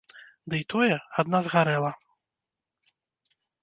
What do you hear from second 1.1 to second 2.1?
адна згарэла.